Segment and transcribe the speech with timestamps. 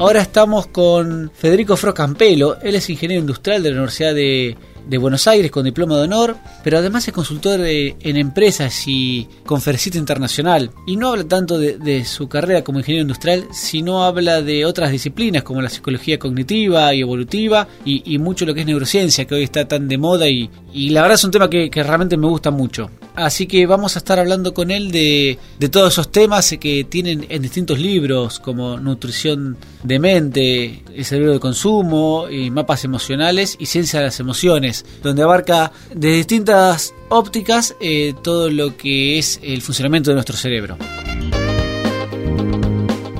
[0.00, 4.56] Ahora estamos con Federico Frocampelo, él es ingeniero industrial de la Universidad de
[4.96, 10.70] Buenos Aires con diploma de honor, pero además es consultor en empresas y conferencista internacional.
[10.86, 15.42] Y no habla tanto de, su carrera como ingeniero industrial, sino habla de otras disciplinas
[15.42, 19.66] como la psicología cognitiva y evolutiva y, mucho lo que es neurociencia, que hoy está
[19.66, 20.48] tan de moda y,
[20.90, 22.88] la verdad es un tema que, realmente me gusta mucho.
[23.18, 27.26] Así que vamos a estar hablando con él de, de todos esos temas que tienen
[27.28, 33.66] en distintos libros como nutrición de mente, el cerebro de consumo, y mapas emocionales y
[33.66, 39.62] ciencia de las emociones donde abarca de distintas ópticas eh, todo lo que es el
[39.62, 40.76] funcionamiento de nuestro cerebro.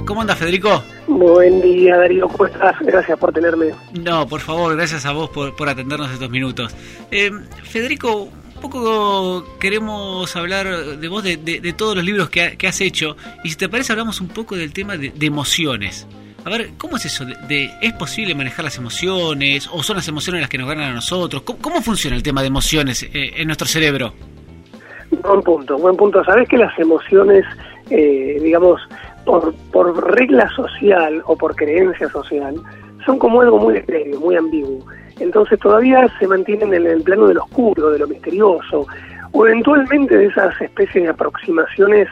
[0.06, 0.82] ¿Cómo anda Federico?
[1.08, 2.28] Buen día, Darío.
[2.28, 2.76] ¿Cómo estás?
[2.80, 3.72] Gracias por tenerme.
[4.00, 6.72] No, por favor, gracias a vos por, atendernos estos minutos.
[7.10, 7.30] Eh,
[7.64, 8.28] Federico,
[8.60, 10.66] poco queremos hablar
[10.98, 14.28] de vos, de, todos los libros que, has hecho, y si te parece hablamos un
[14.28, 16.06] poco del tema de emociones.
[16.44, 17.26] A ver, ¿cómo es eso?
[17.26, 19.68] De, ¿Es posible manejar las emociones?
[19.70, 21.42] ¿O son las emociones las que nos ganan a nosotros?
[21.42, 24.14] ¿Cómo, funciona el tema de emociones eh, en nuestro cerebro?
[25.10, 26.24] Buen punto, buen punto.
[26.24, 27.44] Sabes que las emociones,
[27.90, 28.80] eh, digamos,
[29.26, 32.54] por, por regla social o por creencia social,
[33.04, 34.86] son como algo muy estéreo, muy ambiguo.
[35.20, 38.86] Entonces todavía se mantienen en el plano de lo oscuro, de lo misterioso,
[39.32, 42.08] o eventualmente de esas especies de aproximaciones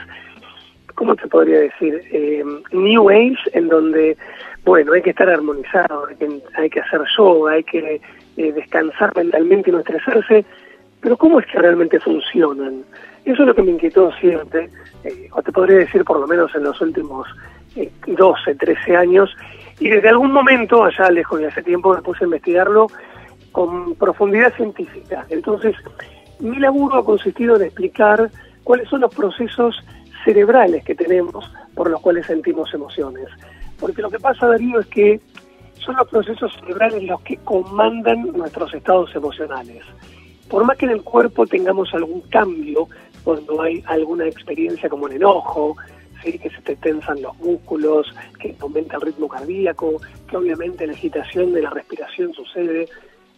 [0.97, 2.01] ¿cómo te podría decir?
[2.11, 4.17] Eh, New Age, en donde,
[4.65, 8.01] bueno, hay que estar armonizado, hay que, hay que hacer yoga, hay que
[8.37, 10.43] eh, descansar mentalmente y no estresarse,
[10.99, 12.83] pero ¿cómo es que realmente funcionan?
[13.25, 14.69] Eso es lo que me inquietó siempre,
[15.03, 17.27] eh, o te podría decir por lo menos en los últimos
[18.07, 19.29] 12, 13 años,
[19.79, 22.87] y desde algún momento, allá lejos de hace tiempo, me puse a investigarlo
[23.51, 25.25] con profundidad científica.
[25.29, 25.75] Entonces,
[26.39, 28.29] mi laburo ha consistido en explicar
[28.63, 29.75] cuáles son los procesos
[30.25, 33.27] cerebrales que tenemos por los cuales sentimos emociones.
[33.79, 35.21] Porque lo que pasa, Darío, es que
[35.75, 39.83] son los procesos cerebrales los que comandan nuestros estados emocionales.
[40.49, 42.87] Por más que en el cuerpo tengamos algún cambio,
[43.23, 45.75] cuando hay alguna experiencia como el enojo,
[46.33, 51.53] que se te tensan los músculos, que aumenta el ritmo cardíaco, que obviamente la agitación
[51.53, 52.87] de la respiración sucede,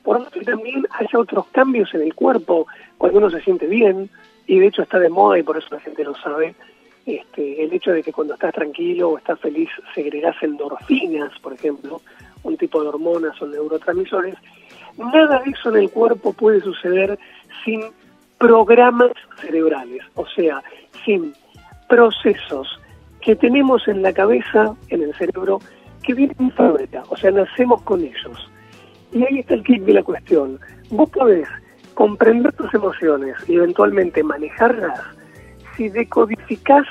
[0.04, 2.68] por más que también haya otros cambios en el cuerpo
[2.98, 4.10] cuando uno se siente bien,
[4.48, 6.56] y de hecho está de moda y por eso la gente lo sabe,
[7.06, 12.02] este, el hecho de que cuando estás tranquilo o estás feliz segregas endorfinas, por ejemplo,
[12.44, 14.36] un tipo de hormonas o neurotransmisores,
[14.98, 17.18] nada de eso en el cuerpo puede suceder
[17.64, 17.82] sin
[18.38, 19.12] programas
[19.42, 20.64] cerebrales, o sea,
[21.06, 21.34] sin
[21.88, 22.78] procesos
[23.22, 25.59] que tenemos en la cabeza, en el cerebro,
[26.03, 28.50] que vienen en fábrica, o sea, nacemos con ellos.
[29.12, 30.59] Y ahí está el kit de la cuestión.
[30.90, 31.47] Vos podés
[31.94, 35.00] comprender tus emociones y eventualmente manejarlas
[35.75, 36.85] si decodificás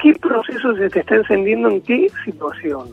[0.00, 2.88] qué proceso se te está encendiendo en qué situación.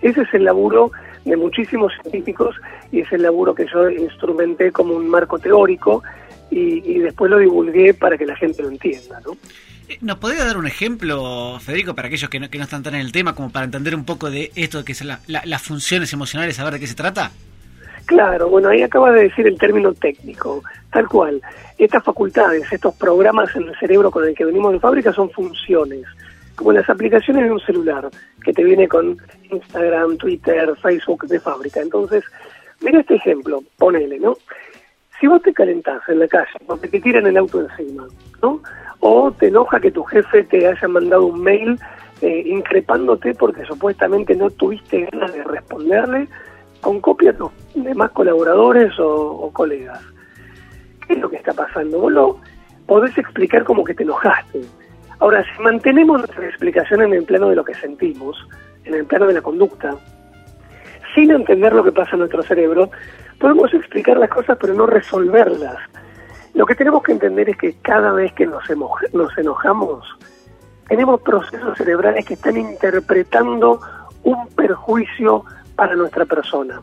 [0.00, 0.90] Ese es el laburo
[1.24, 2.56] de muchísimos científicos
[2.92, 6.02] y es el laburo que yo instrumenté como un marco teórico
[6.50, 9.20] y, después lo divulgué para que la gente lo entienda.
[9.20, 9.32] ¿no?
[10.00, 13.00] ¿Nos podría dar un ejemplo, Federico, para aquellos que no, que no están tan en
[13.00, 16.74] el tema, como para entender un poco de esto que son las funciones emocionales, saber
[16.74, 17.30] de qué se trata?
[18.04, 21.42] Claro, bueno, ahí acaba de decir el término técnico, tal cual.
[21.76, 26.04] Estas facultades, estos programas en el cerebro con el que venimos de fábrica son funciones,
[26.54, 28.08] como las aplicaciones de un celular,
[28.42, 29.16] que te viene con
[29.50, 31.80] Instagram, Twitter, Facebook de fábrica.
[31.80, 32.24] Entonces,
[32.80, 34.36] mira este ejemplo, ponele, ¿no?
[35.20, 38.06] Si vos te calentás en la calle porque te tiran el auto encima,
[38.42, 38.62] ¿no?
[39.10, 41.80] O te enoja que tu jefe te haya mandado un mail
[42.20, 46.28] eh, increpándote porque supuestamente no tuviste ganas de responderle,
[46.82, 49.98] con copia de demás colaboradores o, colegas.
[51.06, 52.00] ¿Qué es lo que está pasando?
[52.00, 52.40] Vos lo
[52.84, 54.60] podés explicar como que te enojaste.
[55.20, 58.36] Ahora, si mantenemos nuestra explicación en el plano de lo que sentimos,
[58.84, 59.96] en el plano de la conducta,
[61.14, 62.90] sin entender lo que pasa en nuestro cerebro,
[63.40, 65.78] podemos explicar las cosas pero no resolverlas.
[66.54, 68.64] Lo que tenemos que entender es que cada vez que nos,
[69.12, 70.04] nos enojamos,
[70.88, 73.80] tenemos procesos cerebrales que están interpretando
[74.24, 75.44] un perjuicio
[75.76, 76.80] para nuestra persona.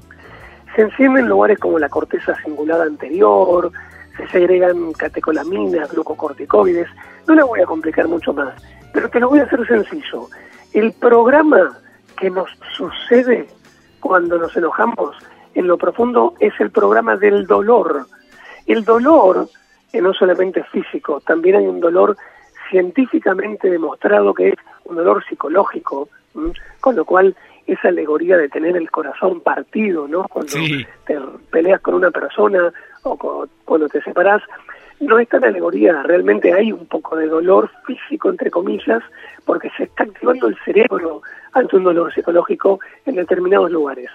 [0.75, 3.71] Se encienden lugares como la corteza cingulada anterior,
[4.17, 6.88] se segregan catecolaminas, glucocorticoides.
[7.27, 8.53] No la voy a complicar mucho más,
[8.94, 10.27] pero te lo voy a hacer sencillo.
[10.73, 11.77] El programa
[12.17, 13.47] que nos sucede
[14.00, 15.15] cuando nos enojamos
[15.53, 18.06] en lo profundo es el programa del dolor.
[18.65, 19.47] El dolor,
[19.91, 22.17] que no solamente es físico, también hay un dolor
[22.69, 26.09] científicamente demostrado que es un dolor psicológico,
[26.81, 27.35] con lo cual
[27.67, 30.27] esa alegoría de tener el corazón partido, ¿no?
[30.27, 30.53] Cuando
[31.06, 31.17] te
[31.51, 32.71] peleas con una persona
[33.03, 34.41] o cuando te separas,
[35.00, 39.03] no es tan alegoría, realmente hay un poco de dolor físico, entre comillas,
[39.45, 41.21] porque se está activando el cerebro
[41.53, 44.09] ante un dolor psicológico en determinados lugares.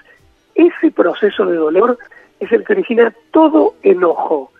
[0.54, 1.98] Ese proceso de dolor
[2.40, 4.50] es el que origina todo enojo.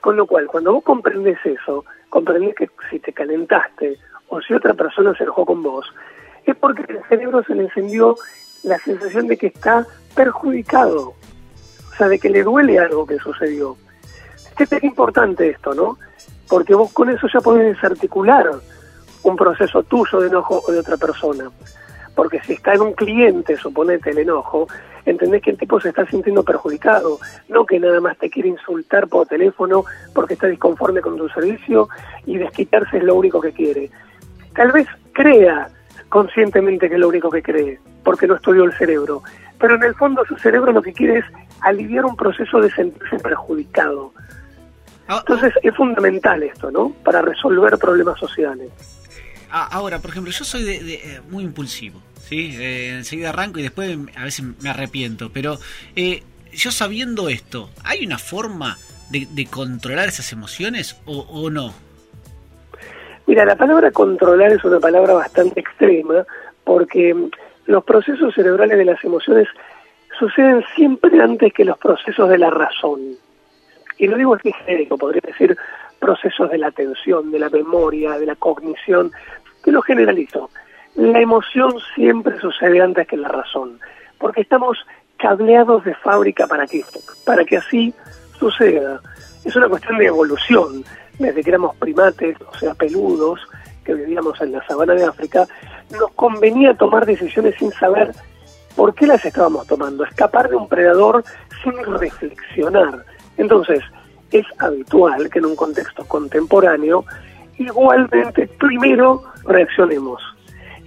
[0.00, 3.98] Con lo cual, cuando vos comprendes eso, comprendes que si te calentaste
[4.28, 5.86] o si otra persona se enojó con vos,
[6.46, 8.16] es porque el cerebro se le encendió
[8.62, 13.76] la sensación de que está perjudicado, o sea, de que le duele algo que sucedió.
[14.58, 15.98] Es importante esto, ¿no?
[16.48, 18.50] Porque vos con eso ya podés desarticular
[19.22, 21.50] un proceso tuyo de enojo o de otra persona.
[22.18, 24.66] Porque si está en un cliente, suponete el enojo,
[25.06, 29.06] entendés que el tipo se está sintiendo perjudicado, no que nada más te quiere insultar
[29.06, 29.84] por teléfono
[30.14, 31.88] porque está disconforme con tu servicio
[32.26, 33.88] y desquitarse es lo único que quiere.
[34.52, 35.68] Tal vez crea
[36.08, 39.22] conscientemente que es lo único que cree, porque no estudió el cerebro,
[39.60, 41.24] pero en el fondo su cerebro lo que quiere es
[41.60, 44.12] aliviar un proceso de sentirse perjudicado.
[45.06, 46.90] Ah, Entonces es fundamental esto, ¿no?
[47.04, 48.72] Para resolver problemas sociales.
[49.50, 52.54] Ah, ahora, por ejemplo, yo soy de, eh, muy impulsivo, ¿sí?
[52.58, 55.58] Eh, enseguida arranco y después a veces me arrepiento, pero
[55.96, 56.22] eh,
[56.52, 58.76] yo sabiendo esto, ¿hay una forma
[59.10, 61.72] de, controlar esas emociones o, no?
[63.26, 66.26] Mira, la palabra controlar es una palabra bastante extrema
[66.64, 67.16] porque
[67.66, 69.48] los procesos cerebrales de las emociones
[70.18, 73.00] suceden siempre antes que los procesos de la razón.
[73.96, 75.56] Y lo digo así genérico, podría decir
[75.98, 79.10] procesos de la atención, de la memoria, de la cognición,
[79.64, 80.50] que lo generalizo.
[80.98, 83.78] La emoción siempre sucede antes que la razón,
[84.18, 84.76] porque estamos
[85.16, 86.84] cableados de fábrica para que,
[87.24, 87.94] para que así
[88.36, 89.00] suceda.
[89.44, 90.82] Es una cuestión de evolución.
[91.20, 93.38] Desde que éramos primates, o sea, peludos,
[93.84, 95.46] que vivíamos en la sabana de África,
[95.92, 98.10] nos convenía tomar decisiones sin saber
[98.74, 101.22] por qué las estábamos tomando, escapar de un predador
[101.62, 103.04] sin reflexionar.
[103.36, 103.84] Entonces,
[104.32, 107.04] es habitual que en un contexto contemporáneo
[107.56, 110.20] igualmente primero reaccionemos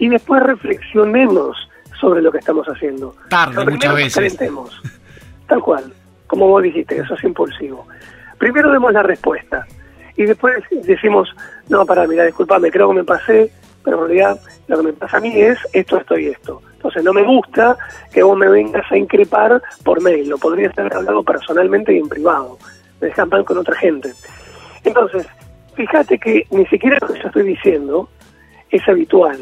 [0.01, 1.55] y después reflexionemos
[1.99, 3.15] sobre lo que estamos haciendo.
[3.29, 4.37] Tarde muchas veces.
[5.47, 5.93] tal cual,
[6.25, 7.87] como vos dijiste, eso es impulsivo.
[8.39, 9.67] Primero demos la respuesta
[10.17, 11.29] y después decimos,
[11.69, 13.51] no, para, mira, disculpame, creo que me pasé,
[13.83, 16.63] pero en realidad lo que me pasa a mí es esto, esto y esto.
[16.73, 17.77] Entonces no me gusta
[18.11, 22.09] que vos me vengas a increpar por mail, lo podrías haber hablado personalmente y en
[22.09, 22.57] privado
[22.99, 24.11] me dejan mal con otra gente.
[24.83, 25.27] Entonces,
[25.75, 28.09] fíjate que ni siquiera lo que yo estoy diciendo
[28.71, 29.37] es habitual.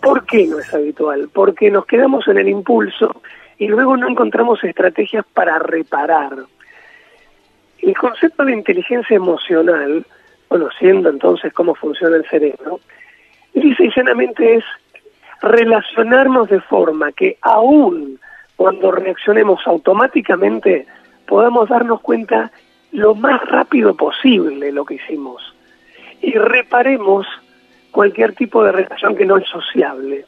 [0.00, 1.28] ¿Por qué no es habitual?
[1.32, 3.20] Porque nos quedamos en el impulso
[3.58, 6.32] y luego no encontramos estrategias para reparar.
[7.78, 10.04] El concepto de inteligencia emocional,
[10.48, 12.80] conociendo entonces cómo funciona el cerebro,
[13.54, 14.64] dice y llanamente es
[15.42, 18.18] relacionarnos de forma que aún
[18.56, 20.86] cuando reaccionemos automáticamente
[21.26, 22.50] podamos darnos cuenta
[22.92, 25.54] lo más rápido posible lo que hicimos
[26.22, 27.26] y reparemos
[27.96, 30.26] cualquier tipo de relación que no es sociable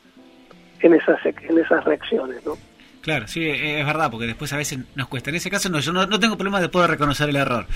[0.80, 2.56] en esas, en esas reacciones, ¿no?
[3.02, 5.28] Claro, sí, es verdad, porque después a veces nos cuesta.
[5.28, 7.66] En ese caso no, yo no, tengo problema de poder reconocer el error.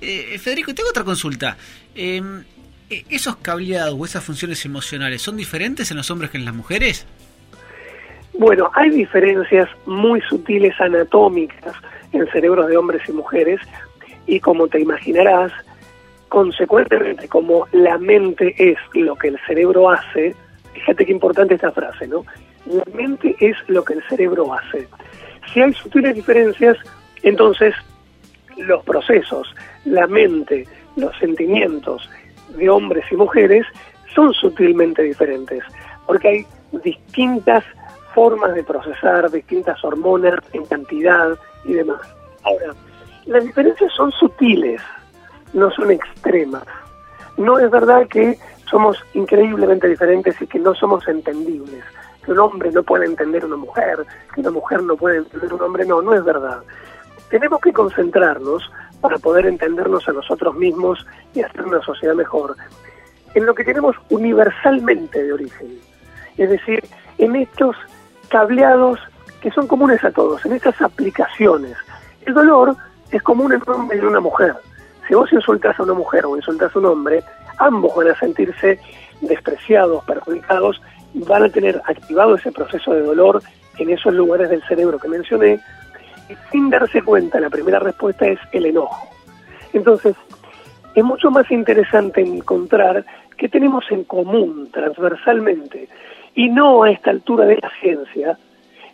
[0.00, 1.58] Eh, Federico, tengo otra consulta.
[1.94, 2.42] Em,
[2.88, 6.54] e, ¿Esos cableados o esas funciones emocionales son diferentes en los hombres que en las
[6.54, 7.06] mujeres?
[8.32, 11.76] Bueno, hay diferencias muy sutiles anatómicas
[12.12, 13.60] en cerebros de hombres y mujeres,
[14.26, 15.52] y como te imaginarás,
[16.32, 20.34] consecuentemente como la mente es lo que el cerebro hace,
[20.72, 22.24] fíjate qué importante esta frase, ¿no?
[22.64, 24.88] La mente es lo que el cerebro hace.
[25.52, 26.78] Si hay sutiles diferencias,
[27.22, 27.74] entonces
[28.56, 32.08] los procesos, la mente, los sentimientos
[32.56, 33.66] de hombres y mujeres
[34.14, 35.62] son sutilmente diferentes,
[36.06, 36.46] porque hay
[36.82, 37.62] distintas
[38.14, 42.00] formas de procesar, distintas hormonas en cantidad y demás.
[42.42, 42.72] Ahora,
[43.26, 44.80] las diferencias son sutiles,
[45.52, 46.64] no son extremas.
[47.36, 48.38] No es verdad que
[48.70, 51.84] somos increíblemente diferentes y que no somos entendibles,
[52.24, 54.04] que un hombre no puede entender a una mujer,
[54.34, 56.62] que una mujer no puede entender a un hombre, no, no es verdad.
[57.28, 61.04] Tenemos que concentrarnos para poder entendernos a nosotros mismos
[61.34, 62.56] y hacer una sociedad mejor,
[63.34, 65.78] en lo que tenemos universalmente de origen,
[66.36, 66.84] es decir,
[67.18, 67.76] en estos
[68.28, 68.98] cableados
[69.40, 71.76] que son comunes a todos, en estas aplicaciones.
[72.24, 72.76] El dolor
[73.10, 74.54] es común en un hombre y en una mujer.
[75.06, 77.22] Si vos insultas a una mujer o insultas a un hombre,
[77.58, 78.78] ambos van a sentirse
[79.20, 80.80] despreciados, perjudicados,
[81.14, 83.42] y van a tener activado ese proceso de dolor
[83.78, 85.60] en esos lugares del cerebro que mencioné,
[86.28, 89.08] y sin darse cuenta, la primera respuesta es el enojo.
[89.72, 90.16] Entonces,
[90.94, 93.04] es mucho más interesante encontrar
[93.36, 95.88] qué tenemos en común transversalmente,
[96.34, 98.38] y no a esta altura de la ciencia,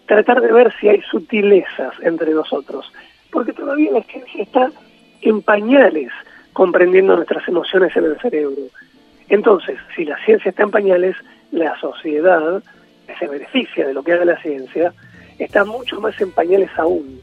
[0.07, 2.91] tratar de ver si hay sutilezas entre nosotros
[3.31, 4.71] porque todavía la ciencia está
[5.23, 6.11] en pañales
[6.53, 8.63] comprendiendo nuestras emociones en el cerebro.
[9.29, 11.17] Entonces, si la ciencia está en pañales,
[11.53, 12.63] la sociedad,
[13.07, 14.93] que se beneficia de lo que haga la ciencia,
[15.39, 17.21] está mucho más en pañales aún.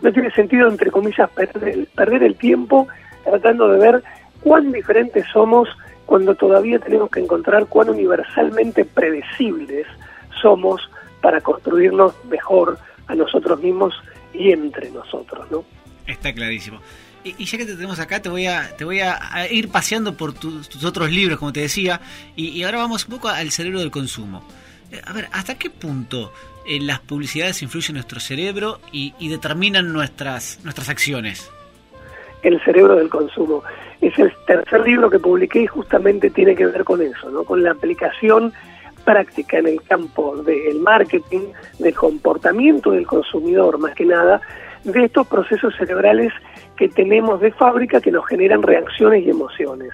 [0.00, 2.88] No tiene sentido, entre comillas, perder, perder el tiempo
[3.24, 4.02] tratando de ver
[4.42, 5.68] cuán diferentes somos
[6.06, 9.86] cuando todavía tenemos que encontrar cuán universalmente predecibles
[10.40, 13.94] somos para construirnos mejor a nosotros mismos
[14.32, 15.64] y entre nosotros, ¿no?
[16.06, 16.80] Está clarísimo.
[17.36, 19.18] Y, ya que te tenemos acá, te voy a, te voy a,
[19.50, 22.00] ir paseando por tus, otros libros, como te decía,
[22.36, 24.42] y, ahora vamos un poco al cerebro del consumo.
[24.90, 26.32] Eh, a ver, ¿hasta qué punto
[26.66, 31.50] eh, las publicidades influyen en nuestro cerebro y, y determinan nuestras, nuestras acciones?
[32.42, 33.62] El cerebro del consumo.
[34.00, 37.42] Es el tercer libro que publiqué y justamente tiene que ver con eso, ¿no?
[37.42, 38.52] con la aplicación
[39.04, 44.40] práctica en el campo del marketing, del comportamiento del consumidor más que nada,
[44.84, 46.32] de estos procesos cerebrales
[46.76, 49.90] que tenemos de fábrica que nos generan reacciones y emociones.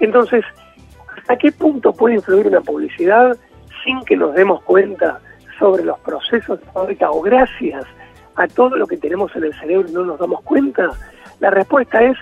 [0.00, 0.44] Entonces,
[1.16, 3.36] ¿hasta qué punto puede influir una publicidad
[3.84, 5.20] sin que nos demos cuenta
[5.58, 7.84] sobre los procesos de fábrica o gracias
[8.36, 10.90] a todo lo que tenemos en el cerebro y no nos damos cuenta?
[11.40, 12.16] La respuesta es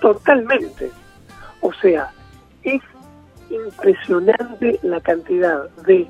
[0.00, 0.90] totalmente.
[1.60, 2.08] O sea,
[2.62, 2.80] es
[3.50, 6.06] impresionante la cantidad de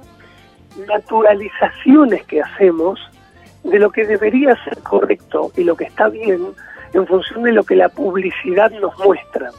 [0.87, 3.01] naturalizaciones que hacemos
[3.65, 6.55] de lo que debería ser correcto y lo que está bien
[6.93, 9.51] en función de lo que la publicidad nos muestra,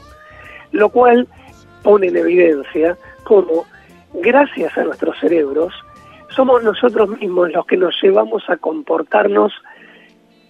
[0.72, 1.28] lo cual
[1.82, 3.64] pone en evidencia cómo,
[4.14, 5.72] gracias a nuestros cerebros,
[6.34, 9.52] somos nosotros mismos los que nos llevamos a comportarnos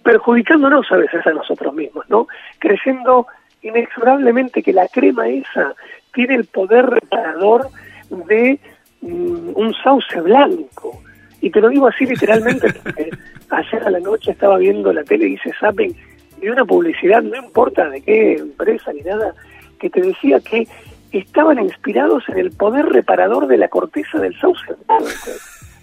[0.03, 2.27] perjudicándonos a veces a nosotros mismos, ¿no?
[2.59, 3.27] Creyendo
[3.61, 5.75] inexorablemente que la crema esa
[6.13, 7.67] tiene el poder reparador
[8.09, 8.59] de
[9.01, 11.01] mm, un sauce blanco.
[11.41, 13.09] Y te lo digo así literalmente porque
[13.49, 15.95] ayer a la noche estaba viendo la tele y dice Zapping
[16.41, 19.33] y una publicidad, no importa de qué empresa ni nada,
[19.79, 20.67] que te decía que
[21.11, 24.73] estaban inspirados en el poder reparador de la corteza del sauce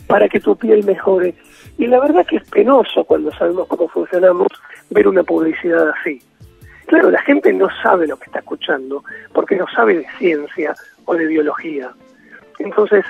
[0.06, 1.34] para que tu piel mejore.
[1.76, 4.48] Y la verdad que es penoso cuando sabemos cómo funcionamos
[4.90, 6.20] ver una publicidad así.
[6.86, 10.74] Claro, la gente no sabe lo que está escuchando porque no sabe de ciencia
[11.04, 11.90] o de biología.
[12.58, 13.04] Entonces,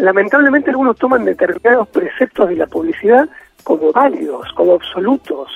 [0.00, 3.28] lamentablemente algunos toman determinados preceptos de la publicidad
[3.64, 5.50] como válidos, como absolutos,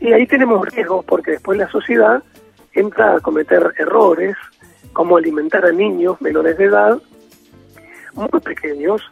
[0.00, 2.22] y ahí tenemos riesgos porque después la sociedad
[2.72, 4.36] entra a cometer errores
[4.92, 6.98] como alimentar a niños menores de edad,
[8.14, 9.02] muy pequeños,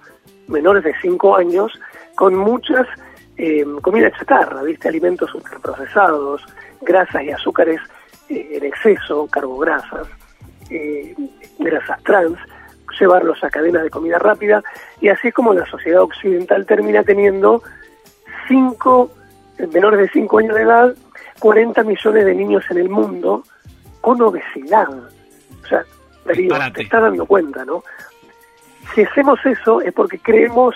[0.48, 1.72] menores de 5 años,
[2.14, 2.86] con muchas
[3.36, 4.88] eh, comida chatarra, ¿viste?
[4.88, 6.42] alimentos ultraprocesados,
[6.82, 7.80] grasas y azúcares
[8.28, 10.08] eh, en exceso, carbograsas,
[10.70, 11.14] eh,
[11.58, 12.38] grasas trans,
[12.98, 14.62] llevarlos a cadenas de comida rápida,
[15.00, 17.62] y así es como la sociedad occidental termina teniendo
[18.46, 19.10] cinco
[19.66, 20.94] menores de 5 años de edad,
[21.40, 23.42] 40 millones de niños en el mundo
[24.00, 24.88] con obesidad.
[24.88, 25.84] O sea,
[26.24, 27.82] te está dando cuenta, ¿no?
[28.94, 30.74] Si hacemos eso es porque creemos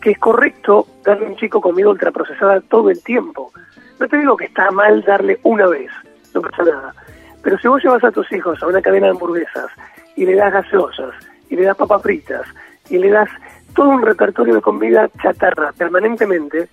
[0.00, 3.52] que es correcto darle a un chico comida ultraprocesada todo el tiempo.
[3.98, 5.90] No te digo que está mal darle una vez,
[6.34, 6.94] no pasa nada.
[7.42, 9.70] Pero si vos llevas a tus hijos a una cadena de hamburguesas
[10.16, 11.14] y le das gaseosas,
[11.48, 12.46] y le das papas fritas,
[12.88, 13.28] y le das
[13.74, 16.68] todo un repertorio de comida chatarra permanentemente,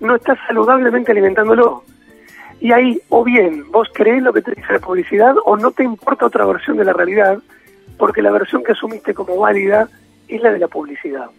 [0.00, 1.84] no estás saludablemente alimentándolo.
[2.60, 5.84] Y ahí, o bien, vos crees lo que te dice la publicidad, o no te
[5.84, 7.38] importa otra versión de la realidad,
[7.96, 9.88] porque la versión que asumiste como válida
[10.28, 11.30] es la de la publicidad.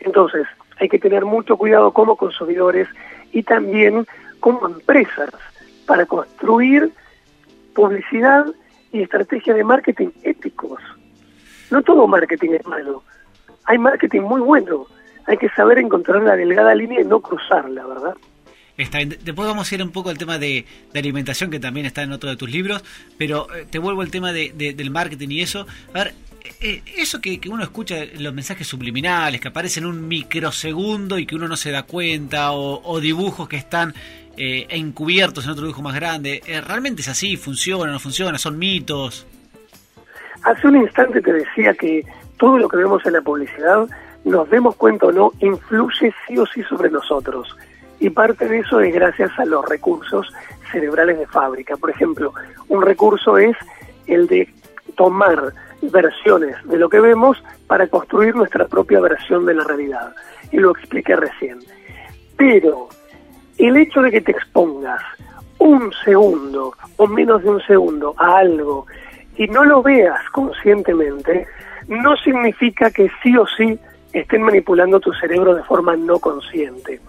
[0.00, 0.46] Entonces,
[0.78, 2.88] hay que tener mucho cuidado como consumidores
[3.32, 4.06] y también
[4.40, 5.30] como empresas
[5.86, 6.90] para construir
[7.74, 8.46] publicidad
[8.92, 10.80] y estrategias de marketing éticos.
[11.70, 13.02] No todo marketing es malo.
[13.64, 14.86] Hay marketing muy bueno
[15.30, 18.14] hay que saber encontrar la delgada línea y no cruzarla, ¿verdad?
[18.76, 22.12] Está Después vamos a ir un poco al tema de, alimentación, que también está en
[22.12, 22.82] otro de tus libros,
[23.16, 25.66] pero eh, te vuelvo al tema de, del marketing y eso.
[25.92, 26.14] A ver,
[26.60, 31.46] eh, eso que, uno escucha, los mensajes subliminales que aparecen un microsegundo y que uno
[31.46, 33.94] no se da cuenta, o, dibujos que están
[34.36, 37.36] eh, encubiertos en otro dibujo más grande, ¿realmente es así?
[37.36, 37.92] ¿Funciona?
[37.92, 38.38] ¿No funciona?
[38.38, 39.26] ¿Son mitos?
[40.42, 42.04] Hace un instante te decía que
[42.38, 43.86] todo lo que vemos en la publicidad
[44.24, 47.56] nos demos cuenta o no, influye sí o sí sobre nosotros.
[47.98, 50.26] Y parte de eso es gracias a los recursos
[50.72, 51.76] cerebrales de fábrica.
[51.76, 52.32] Por ejemplo,
[52.68, 53.56] un recurso es
[54.06, 54.48] el de
[54.96, 60.14] tomar versiones de lo que vemos para construir nuestra propia versión de la realidad.
[60.50, 61.58] Y lo expliqué recién.
[62.36, 62.88] Pero
[63.66, 65.02] el hecho de que te expongas
[65.58, 68.86] un segundo o menos de un segundo a algo
[69.36, 71.46] y no lo veas conscientemente,
[71.88, 73.78] no significa que sí o sí
[74.12, 77.00] estén manipulando tu cerebro de forma no consciente.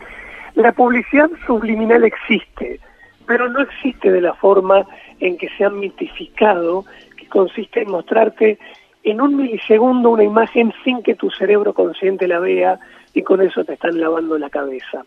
[0.56, 2.80] La publicidad subliminal existe,
[3.26, 4.86] pero no existe de la forma
[5.20, 6.86] en que se ha mitificado,
[7.18, 8.60] que consiste en mostrarte
[9.04, 12.78] en un milisegundo una imagen sin que tu cerebro consciente la vea
[13.14, 15.06] y con eso te están lavando la cabeza.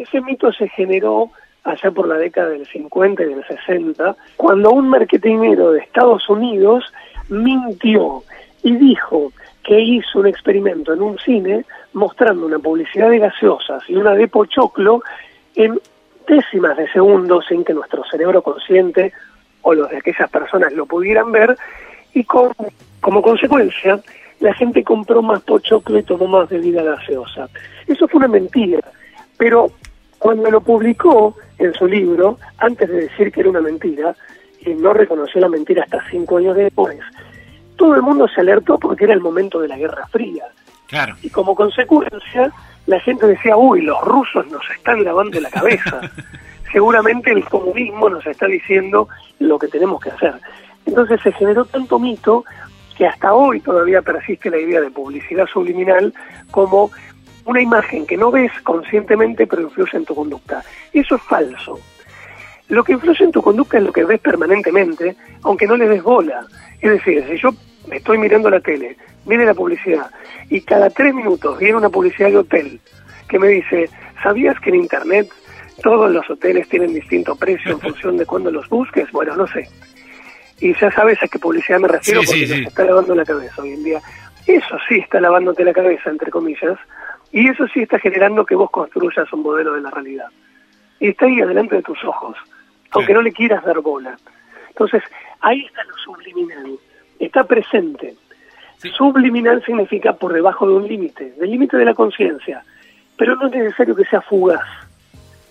[0.00, 1.30] Ese mito se generó
[1.62, 6.90] allá por la década del 50 y del 60, cuando un marketingero de Estados Unidos
[7.28, 8.22] mintió
[8.62, 9.30] y dijo
[9.62, 14.26] que hizo un experimento en un cine mostrando una publicidad de gaseosas y una de
[14.26, 15.02] pochoclo
[15.54, 15.78] en
[16.26, 19.12] décimas de segundo sin que nuestro cerebro consciente
[19.60, 21.58] o los de aquellas personas lo pudieran ver
[22.14, 22.52] y con,
[23.02, 24.00] como consecuencia
[24.38, 27.50] la gente compró más pochoclo y tomó más bebida gaseosa.
[27.86, 28.80] Eso fue una mentira,
[29.36, 29.70] pero
[30.20, 34.14] cuando lo publicó en su libro, antes de decir que era una mentira,
[34.60, 36.98] y no reconoció la mentira hasta cinco años después,
[37.76, 40.44] todo el mundo se alertó porque era el momento de la Guerra Fría.
[40.88, 41.16] Claro.
[41.22, 42.52] Y como consecuencia,
[42.84, 46.02] la gente decía, uy, los rusos nos están lavando la cabeza.
[46.70, 49.08] Seguramente el comunismo nos está diciendo
[49.38, 50.34] lo que tenemos que hacer.
[50.84, 52.44] Entonces se generó tanto mito
[52.94, 56.12] que hasta hoy todavía persiste la idea de publicidad subliminal
[56.50, 56.90] como
[57.50, 60.62] una imagen que no ves conscientemente pero influye en tu conducta.
[60.92, 61.78] Eso es falso.
[62.68, 66.02] Lo que influye en tu conducta es lo que ves permanentemente, aunque no le des
[66.02, 66.46] bola.
[66.80, 67.50] Es decir, si yo
[67.90, 70.08] estoy mirando la tele, viene la publicidad,
[70.48, 72.80] y cada tres minutos viene una publicidad de hotel
[73.28, 73.90] que me dice,
[74.22, 75.28] ¿sabías que en Internet
[75.82, 79.10] todos los hoteles tienen distinto precio en función de cuándo los busques?
[79.10, 79.68] Bueno, no sé.
[80.60, 83.72] Y ya sabes a qué publicidad me refiero porque sí, está lavando la cabeza hoy
[83.72, 84.00] en día.
[84.46, 86.78] Eso sí está lavándote la cabeza, entre comillas,
[87.32, 90.28] y eso sí está generando que vos construyas un modelo de la realidad.
[90.98, 92.36] Y está ahí adelante de tus ojos,
[92.90, 94.16] aunque no le quieras dar bola.
[94.68, 95.02] Entonces,
[95.40, 96.78] ahí está lo subliminal
[97.20, 98.16] está presente.
[98.96, 102.64] Subliminal significa por debajo de un límite, del límite de la conciencia,
[103.16, 104.66] pero no es necesario que sea fugaz.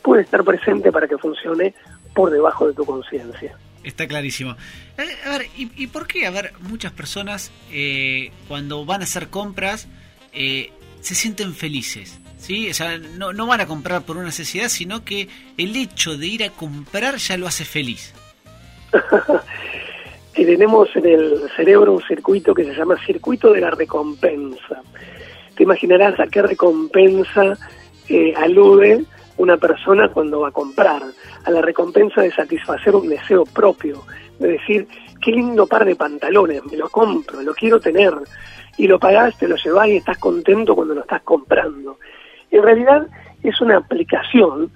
[0.01, 1.75] Puede estar presente para que funcione
[2.15, 3.55] por debajo de tu conciencia.
[3.83, 4.55] Está clarísimo.
[4.97, 6.25] Eh, a ver, ¿y, por qué?
[6.25, 9.87] A ver, muchas personas eh, cuando van a hacer compras
[10.33, 10.71] eh,
[11.01, 12.19] se sienten felices.
[12.37, 12.69] ¿sí?
[12.69, 16.27] O sea, no, no van a comprar por una necesidad, sino que el hecho de
[16.27, 18.13] ir a comprar ya lo hace feliz.
[20.45, 24.81] tenemos en el cerebro un circuito que se llama circuito de la recompensa.
[25.55, 27.57] Te imaginarás a qué recompensa
[28.07, 29.03] eh, alude
[29.37, 31.03] una persona cuando va a comprar,
[31.45, 34.03] a la recompensa de satisfacer un deseo propio,
[34.37, 34.87] de decir,
[35.21, 38.13] qué lindo par de pantalones, me lo compro, lo quiero tener,
[38.79, 41.97] y lo pagás, te lo llevás y estás contento cuando lo estás comprando.
[42.49, 43.05] En realidad
[43.43, 44.71] es una aplicación,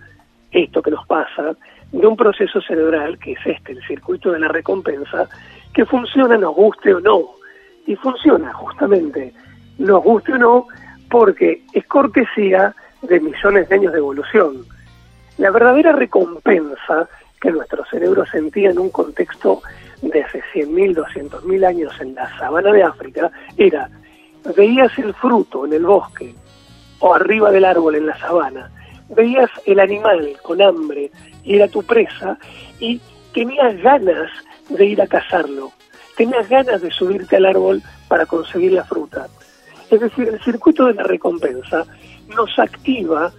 [0.52, 1.56] esto que nos pasa,
[1.90, 5.30] de un proceso cerebral, que es este, el circuito de la recompensa,
[5.74, 7.22] que funciona nos guste o no.
[7.88, 9.34] Y funciona justamente,
[9.78, 10.68] nos guste o no,
[11.10, 14.66] porque es cortesía de millones de años de evolución.
[15.38, 17.08] La verdadera recompensa
[17.40, 19.62] que nuestro cerebro sentía en un contexto
[20.10, 23.90] de hace 100.000, 200.000 años en la sabana de África era,
[24.56, 26.36] veías el fruto en el bosque
[27.00, 28.72] o arriba del árbol en la sabana,
[29.10, 31.12] veías el animal con hambre
[31.44, 32.38] y era tu presa
[32.80, 33.00] y
[33.34, 34.30] tenías ganas
[34.70, 35.72] de ir a cazarlo,
[36.18, 39.28] tenías ganas de subirte al árbol para conseguir la fruta.
[39.90, 41.86] Es decir, el circuito de la recompensa
[42.36, 43.32] nos activa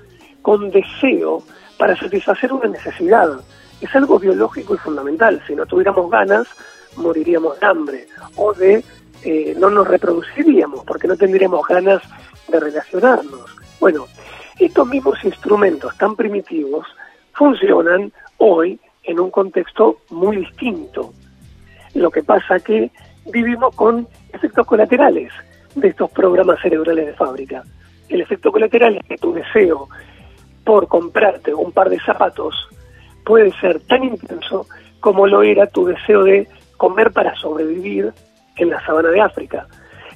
[0.42, 1.42] con deseo
[1.79, 3.40] para satisfacer una necesidad.
[3.84, 5.42] Es algo biológico y fundamental.
[5.46, 6.48] Si no tuviéramos ganas,
[6.96, 8.82] moriríamos de hambre o de
[9.22, 12.00] eh, no nos reproduciríamos porque no tendríamos ganas
[12.48, 13.44] de relacionarnos.
[13.78, 14.06] Bueno,
[14.58, 16.86] estos mismos instrumentos tan primitivos
[17.34, 21.12] funcionan hoy en un contexto muy distinto.
[21.92, 22.90] Lo que pasa que
[23.26, 25.30] vivimos con efectos colaterales
[25.74, 27.62] de estos programas cerebrales de fábrica.
[28.08, 29.90] El efecto colateral es que tu deseo
[30.64, 32.54] por comprarte un par de zapatos
[33.24, 34.66] puede ser tan intenso
[35.00, 38.12] como lo era tu deseo de comer para sobrevivir
[38.56, 39.66] en la sabana de África.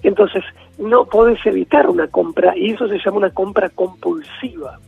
[0.03, 0.45] Entonces,
[0.79, 4.79] no podés evitar una compra y eso se llama una compra compulsiva.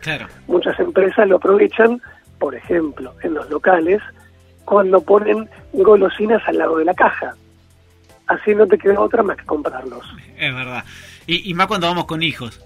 [0.00, 0.26] Claro.
[0.46, 2.00] Muchas empresas lo aprovechan,
[2.38, 4.00] por ejemplo, en los locales,
[4.64, 7.34] cuando ponen golosinas al lado de la caja.
[8.26, 10.04] Así no te queda otra más que comprarlos.
[10.36, 10.84] Es verdad.
[11.26, 12.60] Y, y más cuando vamos con hijos.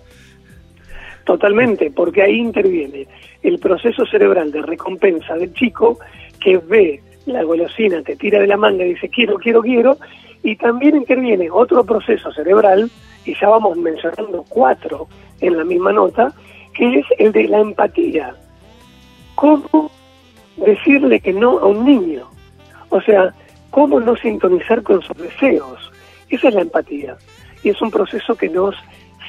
[1.24, 3.06] Totalmente, porque ahí interviene
[3.42, 5.98] el proceso cerebral de recompensa del chico
[6.40, 9.96] que ve la golosina, te tira de la manga y dice quiero, quiero, quiero,
[10.42, 12.90] y también interviene otro proceso cerebral,
[13.24, 15.06] y ya vamos mencionando cuatro
[15.40, 16.32] en la misma nota,
[16.74, 18.34] que es el de la empatía.
[19.36, 19.90] ¿Cómo
[20.56, 22.28] decirle que no a un niño?
[22.88, 23.32] O sea,
[23.70, 25.92] ¿cómo no sintonizar con sus deseos?
[26.28, 27.16] Esa es la empatía.
[27.62, 28.74] Y es un proceso que nos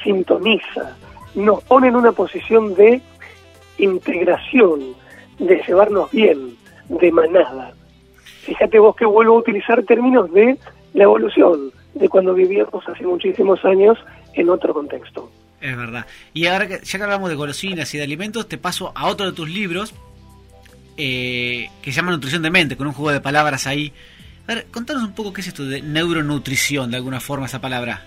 [0.03, 0.95] sintoniza,
[1.36, 3.02] nos pone en una posición de
[3.78, 4.82] integración,
[5.39, 6.56] de llevarnos bien,
[6.89, 7.74] de manada.
[8.43, 10.58] Fíjate vos que vuelvo a utilizar términos de
[10.93, 13.98] la evolución, de cuando vivíamos hace muchísimos años
[14.34, 15.32] en otro contexto.
[15.62, 16.06] Es verdad.
[16.34, 19.26] Y ahora que ya que hablamos de golosinas y de alimentos, te paso a otro
[19.26, 19.93] de tus libros
[20.98, 23.93] eh, que se llama Nutrición de Mente, con un juego de palabras ahí.
[24.46, 28.04] A ver, contanos un poco qué es esto de neuronutrición, de alguna forma, esa palabra.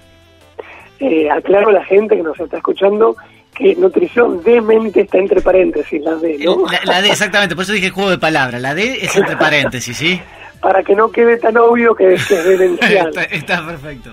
[0.99, 3.17] Eh, aclaro a la gente que nos está escuchando
[3.55, 6.65] que nutrición de mente está entre paréntesis, la D, ¿no?
[6.85, 8.61] La, D, exactamente, por eso dije juego de palabras.
[8.61, 10.21] La D es entre paréntesis, ¿sí?
[10.61, 13.09] Para que no quede tan obvio que, es demencial.
[13.17, 14.11] está, está perfecto.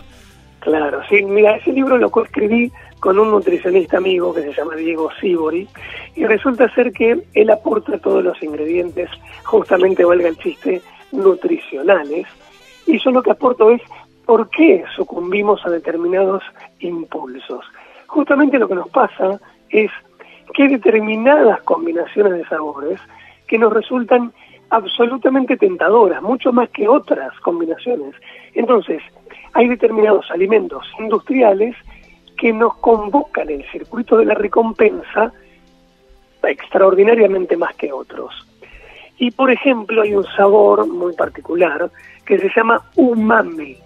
[0.60, 5.10] Claro, sí, mira, ese libro lo coescribí con un nutricionista amigo que se llama Diego
[5.20, 5.68] Sibori
[6.16, 9.10] y resulta ser que él aporta todos los ingredientes,
[9.44, 12.28] justamente valga el chiste, nutricionales
[12.86, 13.82] y yo lo que aporto es
[14.26, 16.44] por qué sucumbimos a determinados
[16.80, 17.66] impulsos.
[18.08, 19.92] Justamente lo que nos pasa es
[20.54, 23.00] que hay determinadas combinaciones de sabores
[23.48, 24.32] que nos resultan
[24.70, 28.16] absolutamente tentadoras, mucho más que otras combinaciones.
[28.54, 29.02] Entonces,
[29.54, 31.76] hay determinados alimentos industriales
[32.38, 35.32] que nos convocan el circuito de la recompensa
[36.44, 38.34] extraordinariamente más que otros.
[39.18, 41.90] Y por ejemplo hay un sabor muy particular
[42.26, 43.78] que se llama umami.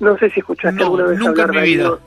[0.00, 1.98] No sé si escuchaste alguna vez nunca hablar en mi vida.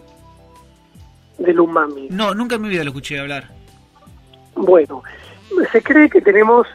[1.37, 2.07] del umami.
[2.09, 3.45] No, nunca en mi vida lo escuché hablar.
[4.55, 5.03] Bueno,
[5.71, 6.67] se cree que tenemos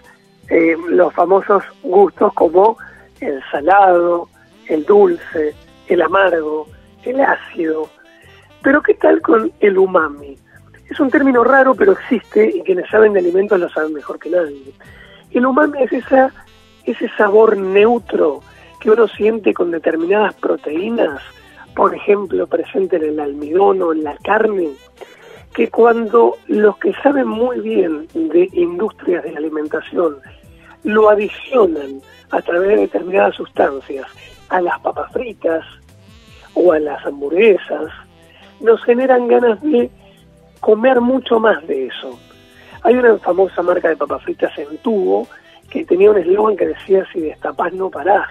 [0.48, 2.78] eh, los famosos gustos como
[3.20, 4.28] el salado,
[4.66, 5.54] el dulce,
[5.88, 6.68] el amargo,
[7.04, 7.88] el ácido,
[8.62, 10.36] pero ¿qué tal con el umami?
[10.90, 14.30] Es un término raro, pero existe y quienes saben de alimentos lo saben mejor que
[14.30, 14.72] nadie.
[15.30, 16.32] El umami es esa,
[16.84, 18.42] ese sabor neutro
[18.80, 21.20] que uno siente con determinadas proteínas,
[21.74, 24.70] por ejemplo, presente en el almidón o en la carne,
[25.54, 30.16] que cuando los que saben muy bien de industrias de la alimentación
[30.84, 34.06] lo adicionan a través de determinadas sustancias
[34.48, 35.64] a las papas fritas
[36.54, 37.92] o a las hamburguesas,
[38.60, 39.90] nos generan ganas de
[40.60, 42.18] comer mucho más de eso.
[42.82, 45.26] Hay una famosa marca de papas fritas en tubo
[45.70, 48.28] que tenía un eslogan que decía si destapás no parás.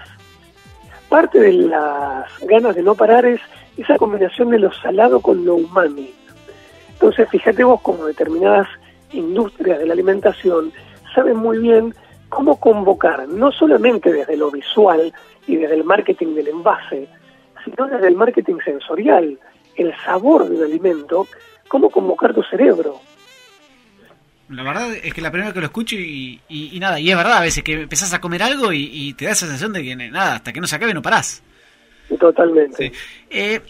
[1.08, 3.40] Parte de las ganas de no parar es
[3.76, 6.12] esa combinación de lo salado con lo umami.
[6.92, 8.68] Entonces fíjate vos como determinadas
[9.12, 10.72] industrias de la alimentación
[11.14, 11.94] saben muy bien
[12.28, 15.12] cómo convocar, no solamente desde lo visual
[15.46, 17.08] y desde el marketing del envase,
[17.64, 19.38] sino desde el marketing sensorial,
[19.76, 21.26] el sabor de un alimento,
[21.68, 23.00] cómo convocar tu cerebro.
[24.48, 26.40] La verdad es que la primera que lo escucho y,
[26.80, 29.46] nada, y es verdad a veces que empezás a comer algo y, te da esa
[29.46, 31.42] sensación de que nada, hasta que no se acabe no parás.
[32.18, 32.92] Totalmente.
[33.28, 33.60] Eh,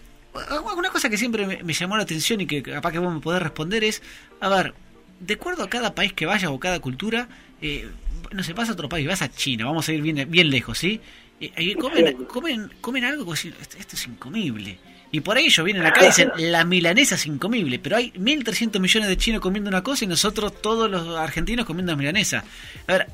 [0.76, 3.42] una cosa que siempre me, llamó la atención y que capaz que vos me podés
[3.42, 4.02] responder es,
[4.40, 4.74] a ver,
[5.20, 7.28] de acuerdo a cada país que vayas o cada cultura,
[7.60, 7.88] eh,
[8.32, 10.78] no sé, vas a otro país, vas a China, vamos a ir bien, bien lejos,
[10.78, 11.00] ¿sí?
[11.40, 14.78] Eh, comen, comen, comen algo si esto, es incomible.
[15.10, 18.78] Y por ahí ellos vienen acá y dicen, la milanesa es incomible, pero hay 1.300
[18.78, 22.44] millones de chinos comiendo una cosa y nosotros todos los argentinos comiendo milanesa.
[22.86, 23.06] A ver,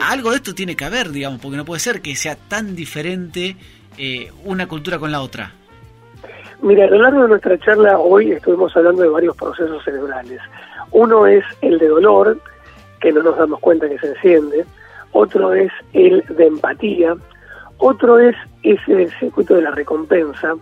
[0.00, 3.56] algo de esto tiene que haber, digamos, porque no puede ser que sea tan diferente
[3.98, 5.52] eh, una cultura con la otra.
[6.62, 10.40] Mira, a lo largo de nuestra charla hoy estuvimos hablando de varios procesos cerebrales.
[10.92, 12.38] Uno es el de dolor,
[13.00, 14.64] que no nos damos cuenta que se enciende.
[15.10, 17.14] Otro es el de empatía.
[17.76, 20.54] Otro es ese circuito de la recompensa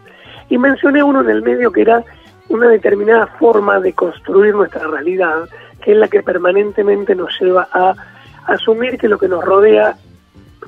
[0.50, 2.04] y mencioné uno en el medio que era
[2.48, 5.48] una determinada forma de construir nuestra realidad,
[5.80, 7.94] que es la que permanentemente nos lleva a
[8.46, 9.96] asumir que lo que nos rodea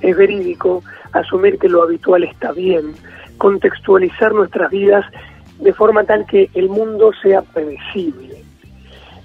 [0.00, 2.94] es verídico, asumir que lo habitual está bien,
[3.38, 5.04] contextualizar nuestras vidas
[5.58, 8.42] de forma tal que el mundo sea previsible.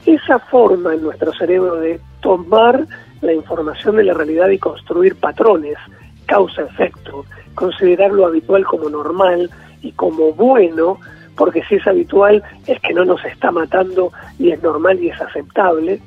[0.08, 2.86] Esa forma en nuestro cerebro de tomar
[3.22, 5.78] la información de la realidad y construir patrones,
[6.26, 9.50] causa-efecto, considerar lo habitual como normal,
[9.88, 11.00] y como bueno,
[11.38, 15.21] porque si es habitual es que no nos está matando y es normal y es
[15.21, 16.02] aceptable,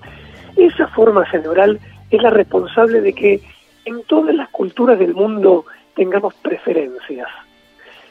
[0.57, 3.41] esa forma cerebral es la responsable de que
[3.87, 5.65] en todas las culturas del mundo
[5.95, 7.29] tengamos preferencias.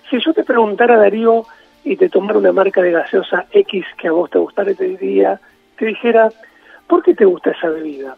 [0.10, 1.46] Si yo te preguntara, Darío,
[1.84, 4.86] y te tomara una marca de gaseosa X que a vos te gustara y te
[4.86, 5.40] diría,
[5.78, 6.30] te dijera,
[6.88, 8.16] ¿por qué te gusta esa bebida?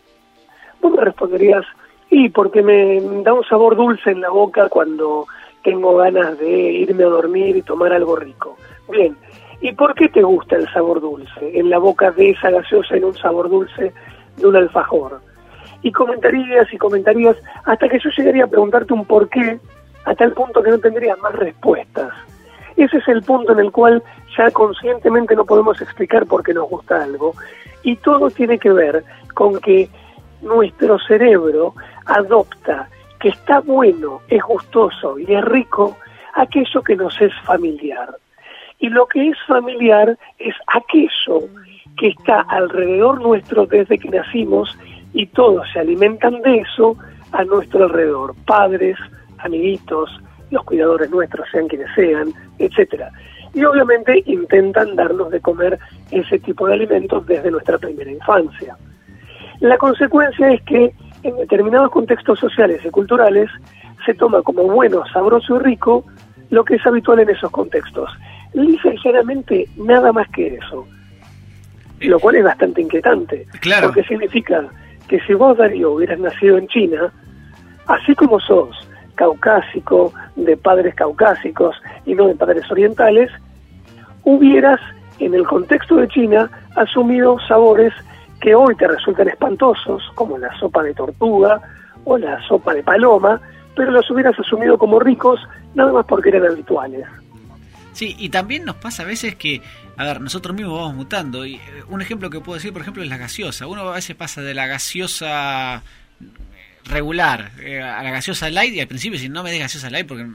[0.82, 1.66] Vos me responderías,
[2.10, 5.28] y porque me da un sabor dulce en la boca cuando
[5.64, 8.58] tengo ganas de irme a dormir y tomar algo rico.
[8.90, 9.16] Bien,
[9.62, 11.58] ¿y por qué te gusta el sabor dulce?
[11.58, 13.94] En la boca de esa gaseosa, en un sabor dulce
[14.38, 15.22] de un alfajor.
[15.84, 19.60] Y comentarías y comentarías hasta que yo llegaría a preguntarte un por qué,
[20.06, 22.12] a tal punto que no tendría más respuestas.
[22.76, 24.04] Ese es el punto en el cual
[24.38, 27.34] ya conscientemente no podemos explicar por qué nos gusta algo.
[27.84, 29.90] Y todo tiene que ver con que
[30.42, 31.74] nuestro cerebro
[32.06, 32.90] adopta
[33.22, 35.96] que está bueno, es gustoso y es rico
[36.34, 38.16] aquello que nos es familiar.
[38.80, 41.48] Y lo que es familiar es aquello
[41.98, 44.76] que está alrededor nuestro desde que nacimos
[45.14, 46.98] y todos se alimentan de eso
[47.32, 48.98] a nuestro alrededor, padres,
[49.38, 50.10] amiguitos,
[50.50, 53.12] los cuidadores nuestros, sean quienes sean, etcétera.
[53.54, 55.78] Y obviamente intentan darnos de comer
[56.10, 58.76] ese tipo de alimentos desde nuestra primera infancia.
[59.60, 60.92] La consecuencia es que
[61.24, 63.50] en determinados contextos sociales y culturales
[64.06, 66.06] se toma como bueno, sabroso y rico
[66.50, 68.10] lo que es habitual en esos contextos.
[68.54, 70.86] Ligeramente nada más que eso.
[72.02, 73.48] Lo cual es bastante inquietante.
[73.62, 73.88] Claro.
[73.88, 74.66] Porque significa
[75.08, 77.12] que si vos, Darío, hubieras nacido en China,
[77.88, 78.76] así como sos
[79.16, 83.30] caucásico, de padres caucásicos y no de padres orientales,
[84.24, 84.80] hubieras,
[85.20, 87.94] en el contexto de China, asumido sabores
[88.42, 91.62] que hoy te resultan espantosos, como la sopa de tortuga
[92.04, 93.40] o la sopa de paloma,
[93.76, 95.40] pero los hubieras asumido como ricos
[95.76, 97.06] nada más porque eran habituales.
[97.94, 99.62] Sí, y también nos pasa a veces que,
[99.98, 101.46] a ver, nosotros mismos vamos mutando.
[101.46, 103.68] Y eh, un ejemplo que puedo decir, por ejemplo, es la gaseosa.
[103.68, 105.84] Uno a veces pasa de la gaseosa
[106.86, 110.08] regular eh, a la gaseosa light y al principio si no me des gaseosa light
[110.08, 110.26] porque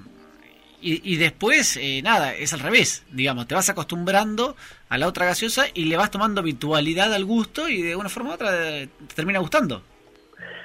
[0.89, 4.55] y, después eh, nada es al revés digamos te vas acostumbrando
[4.89, 8.31] a la otra gaseosa y le vas tomando habitualidad al gusto y de una forma
[8.31, 9.83] u otra te termina gustando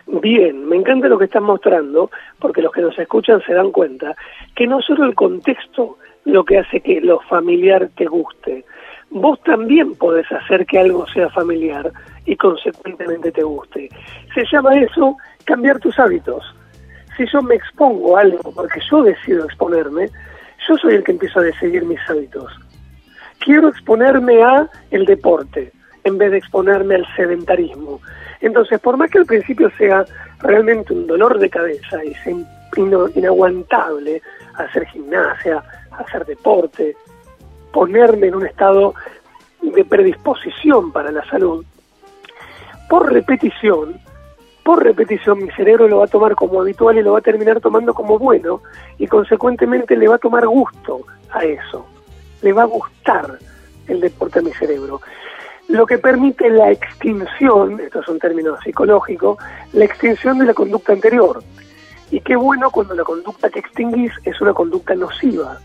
[0.07, 4.15] Bien, me encanta lo que estás mostrando, porque los que nos escuchan se dan cuenta
[4.55, 8.65] que no solo el contexto lo que hace que lo familiar te guste,
[9.09, 11.91] vos también podés hacer que algo sea familiar
[12.25, 13.89] y consecuentemente te guste.
[14.33, 16.43] Se llama eso cambiar tus hábitos.
[17.17, 20.09] Si yo me expongo a algo porque yo decido exponerme,
[20.67, 22.51] yo soy el que empiezo a decidir mis hábitos.
[23.39, 25.71] Quiero exponerme a el deporte
[26.03, 27.99] en vez de exponerme al sedentarismo.
[28.39, 30.05] Entonces, por más que al principio sea
[30.39, 32.35] realmente un dolor de cabeza y sea
[33.15, 34.21] inaguantable
[34.55, 36.95] hacer gimnasia, hacer deporte,
[37.71, 38.93] ponerme en un estado
[39.61, 41.65] de predisposición para la salud,
[42.89, 43.99] por repetición,
[44.71, 47.59] por repetición mi cerebro lo va a tomar como habitual y lo va a terminar
[47.59, 48.61] tomando como bueno
[48.97, 51.85] y consecuentemente le va a tomar gusto a eso,
[52.41, 53.37] le va a gustar
[53.89, 55.01] el deporte a mi cerebro.
[55.67, 59.37] Lo que permite la extinción, esto es un término psicológico,
[59.73, 61.43] la extinción de la conducta anterior.
[62.09, 65.59] Y qué bueno cuando la conducta que extinguís es una conducta nociva,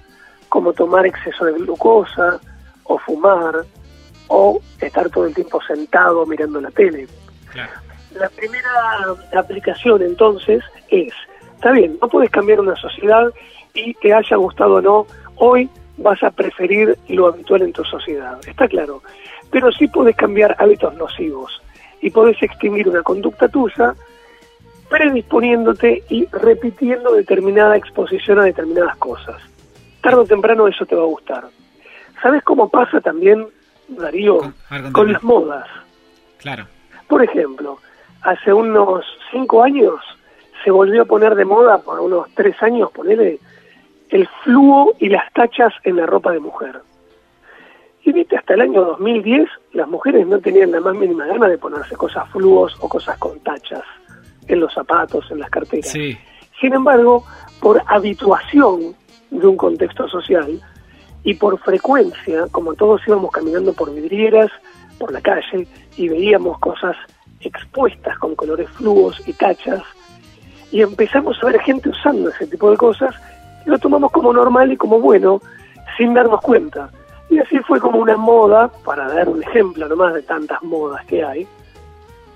[0.48, 2.40] como tomar exceso de glucosa,
[2.82, 3.64] o fumar,
[4.26, 7.06] o estar todo el tiempo sentado mirando la tele.
[8.18, 8.70] La primera
[9.36, 11.12] aplicación entonces es,
[11.54, 13.30] está bien, no puedes cambiar una sociedad
[13.74, 18.38] y te haya gustado o no, hoy vas a preferir lo habitual en tu sociedad,
[18.46, 19.02] está claro,
[19.50, 21.62] pero sí puedes cambiar hábitos nocivos
[22.00, 23.94] y puedes extinguir una conducta tuya
[24.88, 29.42] predisponiéndote y repitiendo determinada exposición a determinadas cosas.
[30.00, 31.44] Tarde o temprano eso te va a gustar.
[32.22, 33.46] ¿Sabes cómo pasa también,
[33.88, 34.52] Darío,
[34.92, 35.66] con, las modas?
[36.38, 36.66] Claro.
[37.08, 37.78] Por ejemplo,
[38.26, 39.94] hace unos cinco años
[40.64, 43.38] se volvió a poner de moda, por unos tres años, ponerle
[44.10, 46.80] el fluo y las tachas en la ropa de mujer.
[48.02, 51.56] Y viste, hasta el año 2010 las mujeres no tenían la más mínima gana de
[51.56, 53.84] ponerse cosas fluos o cosas con tachas
[54.48, 55.92] en los zapatos, en las carteras.
[55.92, 57.24] Sin embargo,
[57.60, 58.96] por habituación
[59.30, 60.60] de un contexto social
[61.22, 64.50] y por frecuencia, como todos íbamos caminando por vidrieras,
[64.98, 66.96] por la calle, y veíamos cosas
[67.40, 69.82] expuestas con colores fluos y tachas,
[70.70, 73.14] y empezamos a ver gente usando ese tipo de cosas,
[73.64, 75.40] lo tomamos como normal y como bueno,
[75.96, 76.90] sin darnos cuenta.
[77.28, 81.24] Y así fue como una moda, para dar un ejemplo nomás de tantas modas que
[81.24, 81.46] hay,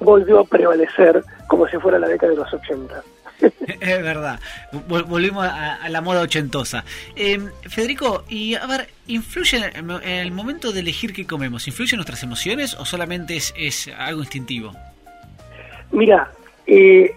[0.01, 3.03] volvió a prevalecer como si fuera la década de los 80.
[3.81, 4.41] es verdad,
[4.89, 6.85] volvimos a, la moda ochentosa.
[7.17, 11.67] Eh, Federico, y a ver, ¿influye en el momento de elegir qué comemos?
[11.67, 14.73] ¿Influye en nuestras emociones o solamente es, es algo instintivo?
[15.93, 16.31] Mira,
[16.67, 17.15] eh,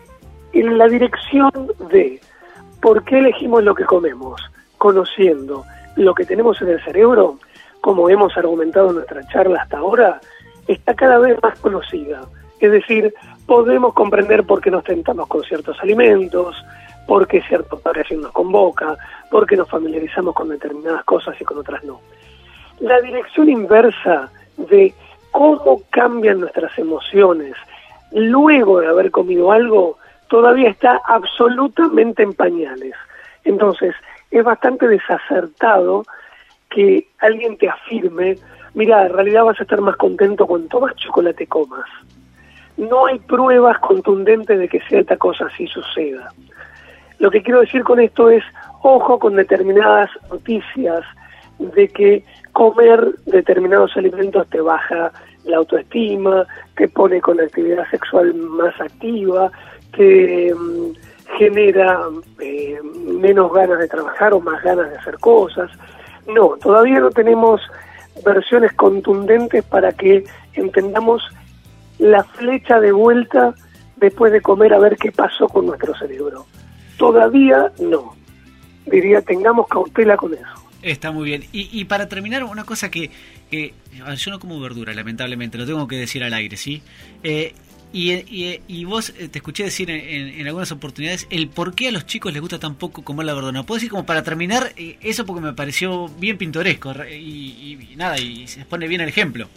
[0.54, 1.52] en la dirección
[1.92, 2.20] de
[2.82, 4.42] por qué elegimos lo que comemos,
[4.78, 7.40] conociendo lo que tenemos en el cerebro,
[7.82, 10.22] como hemos argumentado en nuestra charla hasta ahora,
[10.68, 12.22] está cada vez más conocida.
[12.60, 13.14] Es decir,
[13.46, 16.56] podemos comprender por qué nos tentamos con ciertos alimentos,
[17.08, 18.98] por qué ciertos padres nos convoca,
[19.30, 22.00] por qué nos familiarizamos con determinadas cosas y con otras no.
[22.80, 24.94] La dirección inversa de
[25.32, 27.56] cómo cambian nuestras emociones
[28.12, 32.94] luego de haber comido algo todavía está absolutamente en pañales.
[33.44, 33.94] Entonces,
[34.32, 36.06] es bastante desacertado
[36.70, 38.38] que alguien te afirme,
[38.74, 41.88] mira, en realidad vas a estar más contento cuanto más chocolate comas.
[42.78, 46.32] No hay pruebas contundentes de que cierta cosa así suceda.
[47.20, 48.44] Lo que quiero decir con esto es,
[48.82, 51.04] ojo con determinadas noticias
[51.60, 55.12] de que comer determinados alimentos te baja
[55.46, 59.52] la autoestima, te pone con actividad sexual más activa,
[59.94, 62.02] que mm, genera
[62.40, 65.72] eh, menos ganas de trabajar o más ganas de hacer cosas.
[66.28, 67.62] No, todavía no tenemos
[68.26, 71.24] versiones contundentes para que entendamos
[72.00, 73.54] la flecha de vuelta
[73.98, 76.46] después de comer a ver qué pasó con nuestro cerebro.
[76.98, 78.16] Todavía no.
[78.86, 80.64] Diría, tengamos cautela con eso.
[80.82, 81.46] Está muy bien.
[81.54, 83.10] Y, para terminar, una cosa que,
[83.52, 86.82] yo no como verdura, lamentablemente, lo tengo que decir al aire, ¿sí?
[87.24, 87.54] Eh,
[87.94, 92.34] y, vos eh, te escuché decir en, algunas oportunidades el por qué a los chicos
[92.34, 93.64] les gusta tan poco comer la verdura.
[93.64, 98.20] ¿Puedo decir como para terminar eh, eso porque me pareció bien pintoresco y, y, nada,
[98.20, 99.48] y se pone bien el ejemplo?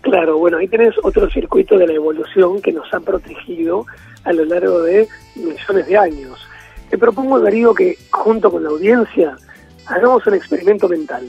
[0.00, 3.86] Claro, bueno, ahí tenés otro circuito de la evolución que nos ha protegido
[4.24, 6.46] a lo largo de millones de años.
[6.90, 9.36] Te propongo, Darío, que junto con la audiencia
[9.86, 11.26] hagamos un experimento mental.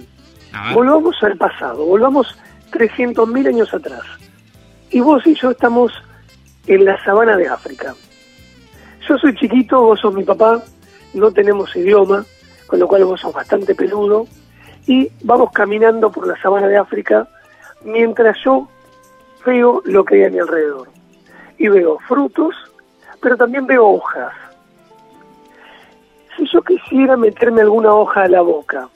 [0.73, 2.37] Volvamos al pasado, volvamos
[2.71, 4.03] 300.000 años atrás.
[4.89, 5.91] Y vos y yo estamos
[6.67, 7.95] en la sabana de África.
[9.07, 10.63] Yo soy chiquito, vos sos mi papá,
[11.13, 12.25] no tenemos idioma,
[12.67, 14.27] con lo cual vos sos bastante peludo,
[14.85, 17.27] y vamos caminando por la sabana de África
[17.83, 18.67] mientras yo
[19.45, 20.89] veo lo que hay a mi alrededor.
[21.57, 22.55] Y veo frutos,
[23.21, 24.33] pero también veo hojas.
[26.35, 28.89] Si yo quisiera meterme alguna hoja a la boca,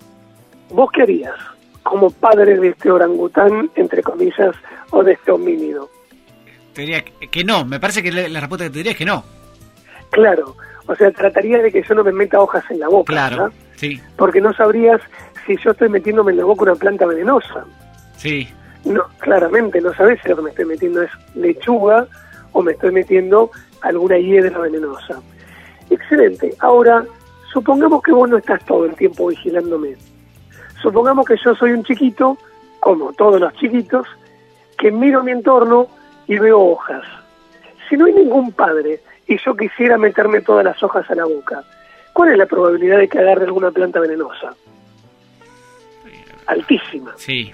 [0.70, 1.36] ¿vos qué harías?
[1.82, 4.56] Como padre de este orangután, entre comillas,
[4.92, 5.90] o de este homínido.
[6.74, 9.24] Te diría que no, me parece que la, respuesta que te diría es que no.
[10.12, 13.12] Claro, o sea, trataría de que yo no me meta hojas en la boca.
[13.12, 14.00] Claro, sí.
[14.18, 15.02] Porque no sabrías
[15.46, 17.66] si yo estoy metiéndome en la boca una planta venenosa.
[18.18, 18.48] Sí.
[18.86, 22.08] No, claramente no sabes si lo que me estoy metiendo es lechuga
[22.52, 25.22] o me estoy metiendo alguna hiedra venenosa.
[25.90, 26.56] Excelente.
[26.60, 27.06] Ahora,
[27.52, 29.96] supongamos que vos no estás todo el tiempo vigilándome.
[30.82, 32.38] Supongamos que yo soy un chiquito,
[32.80, 34.08] como todos los chiquitos,
[34.78, 35.88] que miro mi entorno
[36.28, 37.04] y veo hojas.
[37.88, 41.64] Si no hay ningún padre y yo quisiera meterme todas las hojas a la boca,
[42.14, 44.56] ¿cuál es la probabilidad de que agarre alguna planta venenosa?
[46.48, 47.14] Altísima.
[47.18, 47.54] Sí.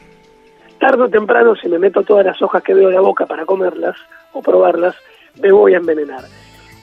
[0.80, 3.46] Tardo o temprano, si me meto todas las hojas que veo en la boca para
[3.46, 3.96] comerlas
[4.34, 4.96] o probarlas,
[5.42, 6.24] me voy a envenenar.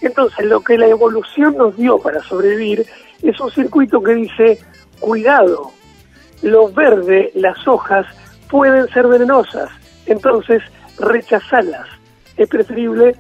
[0.01, 2.85] Entonces, lo que la evolución nos dio para sobrevivir
[3.23, 4.59] es un circuito que dice,
[5.01, 5.71] cuidado,
[6.43, 8.07] lo verde, las hojas,
[8.51, 9.71] pueden ser venenosas,
[10.07, 10.63] entonces
[10.99, 11.87] rechazalas.
[12.37, 13.15] Es preferible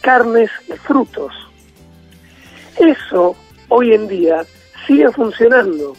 [0.00, 1.32] carnes y frutos.
[2.78, 3.36] Eso
[3.68, 4.44] hoy en día
[4.86, 5.94] sigue funcionando.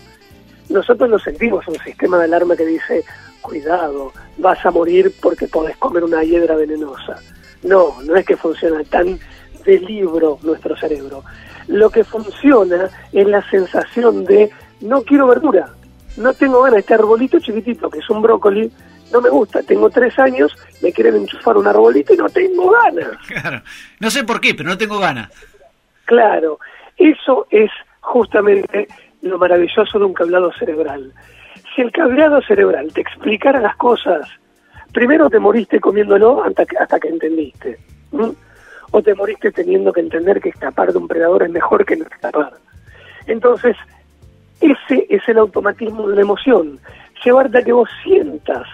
[0.69, 3.03] Nosotros no sentimos un sistema de alarma que dice,
[3.41, 7.19] cuidado, vas a morir porque podés comer una hiedra venenosa.
[7.63, 9.19] No, no es que funciona tan
[9.65, 11.23] de libro nuestro cerebro.
[11.67, 14.49] Lo que funciona es la sensación de
[14.81, 15.69] no quiero verdura,
[16.17, 18.71] no tengo ganas, este arbolito chiquitito que es un brócoli,
[19.11, 23.17] no me gusta, tengo tres años, me quieren enchufar un arbolito y no tengo ganas.
[23.27, 23.61] Claro,
[23.99, 25.29] no sé por qué, pero no tengo ganas.
[26.05, 26.59] Claro,
[26.97, 27.69] eso es
[28.01, 28.87] justamente
[29.21, 31.13] lo maravilloso de un cableado cerebral.
[31.75, 34.27] Si el cableado cerebral te explicara las cosas,
[34.93, 37.79] primero te moriste comiéndolo hasta que, hasta que entendiste
[38.91, 42.03] o te moriste teniendo que entender que escapar de un predador es mejor que no
[42.03, 42.51] escapar.
[43.25, 43.77] Entonces,
[44.59, 46.79] ese es el automatismo de la emoción,
[47.23, 48.67] llevarte a que vos sientas.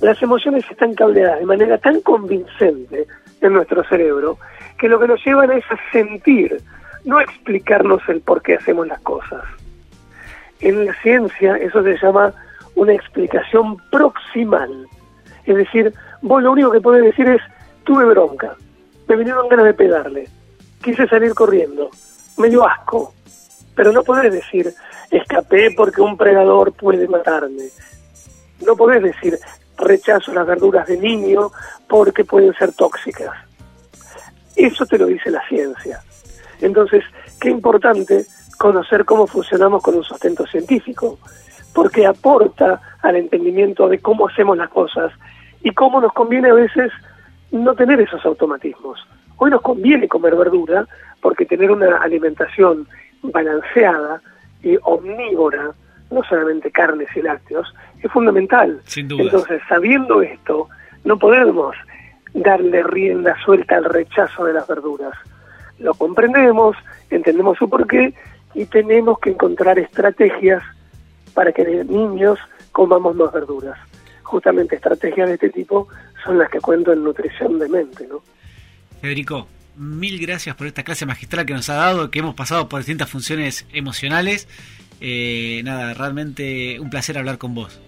[0.00, 3.06] Las emociones están cableadas de manera tan convincente
[3.40, 4.38] en nuestro cerebro
[4.78, 6.62] que lo que nos llevan es a sentir,
[7.04, 9.44] no a explicarnos el por qué hacemos las cosas.
[10.60, 12.32] En la ciencia eso se llama
[12.74, 14.86] una explicación proximal.
[15.44, 15.92] Es decir,
[16.22, 17.40] vos lo único que podés decir es,
[17.84, 18.56] tuve bronca,
[19.08, 20.28] me vinieron ganas de pegarle.
[20.82, 21.90] Quise salir corriendo.
[22.36, 23.14] Me dio asco.
[23.74, 24.74] Pero no podés decir,
[25.10, 27.64] escapé porque un predador puede matarme.
[28.64, 29.38] No podés decir,
[29.78, 31.50] rechazo las verduras de niño
[31.88, 33.30] porque pueden ser tóxicas.
[34.56, 36.02] Eso te lo dice la ciencia.
[36.60, 37.04] Entonces,
[37.40, 38.26] qué importante
[38.58, 41.18] conocer cómo funcionamos con un sustento científico,
[41.74, 45.12] porque aporta al entendimiento de cómo hacemos las cosas
[45.62, 46.92] y cómo nos conviene a veces
[47.52, 48.98] no tener esos automatismos.
[49.36, 50.86] Hoy nos conviene comer verdura
[51.20, 52.86] porque tener una alimentación
[53.22, 54.20] balanceada
[54.62, 55.70] y omnívora,
[56.10, 58.80] no solamente carnes y lácteos, es fundamental.
[58.96, 60.68] Entonces, sabiendo esto,
[61.04, 61.76] no podemos
[62.34, 65.12] darle rienda suelta al rechazo de las verduras.
[65.78, 66.76] Lo comprendemos,
[67.10, 68.14] entendemos su porqué
[68.58, 70.64] y tenemos que encontrar estrategias
[71.32, 72.40] para que de niños
[72.72, 73.78] comamos más verduras.
[74.24, 75.86] Justamente estrategias de este tipo
[76.24, 78.20] son las que cuento en nutrición de mente, ¿no?
[79.00, 79.46] Federico,
[79.76, 83.08] mil gracias por esta clase magistral que nos ha dado, que hemos pasado por distintas
[83.08, 84.48] funciones emocionales.
[85.00, 87.80] Eh, nada, realmente un placer hablar con vos.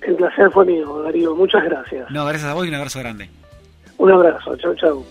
[0.00, 1.34] El placer fue mío, Darío.
[1.34, 2.10] Muchas gracias.
[2.10, 3.28] No, gracias a vos y un abrazo grande.
[3.98, 4.56] Un abrazo.
[4.56, 5.04] Chau, chau.